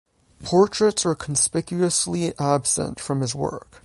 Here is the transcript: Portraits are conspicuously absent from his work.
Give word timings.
Portraits 0.43 1.05
are 1.05 1.13
conspicuously 1.13 2.33
absent 2.39 2.99
from 2.99 3.21
his 3.21 3.35
work. 3.35 3.79